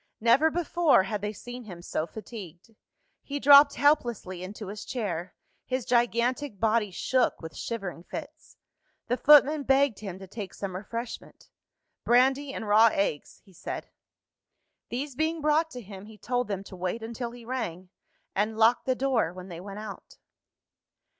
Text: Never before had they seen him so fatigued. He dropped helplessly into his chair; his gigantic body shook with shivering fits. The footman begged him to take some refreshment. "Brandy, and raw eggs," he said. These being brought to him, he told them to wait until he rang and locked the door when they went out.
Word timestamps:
Never 0.19 0.49
before 0.49 1.03
had 1.03 1.21
they 1.21 1.31
seen 1.31 1.65
him 1.65 1.83
so 1.83 2.07
fatigued. 2.07 2.71
He 3.21 3.39
dropped 3.39 3.75
helplessly 3.75 4.41
into 4.41 4.69
his 4.69 4.83
chair; 4.83 5.35
his 5.67 5.85
gigantic 5.85 6.59
body 6.59 6.89
shook 6.89 7.39
with 7.39 7.55
shivering 7.55 8.05
fits. 8.05 8.57
The 9.09 9.17
footman 9.17 9.61
begged 9.61 9.99
him 9.99 10.17
to 10.17 10.25
take 10.25 10.55
some 10.55 10.75
refreshment. 10.75 11.49
"Brandy, 12.03 12.51
and 12.51 12.67
raw 12.67 12.89
eggs," 12.91 13.43
he 13.45 13.53
said. 13.53 13.91
These 14.89 15.13
being 15.13 15.39
brought 15.39 15.69
to 15.69 15.81
him, 15.83 16.05
he 16.07 16.17
told 16.17 16.47
them 16.47 16.63
to 16.63 16.75
wait 16.75 17.03
until 17.03 17.29
he 17.29 17.45
rang 17.45 17.89
and 18.33 18.57
locked 18.57 18.87
the 18.87 18.95
door 18.95 19.31
when 19.31 19.49
they 19.49 19.59
went 19.59 19.77
out. 19.77 20.17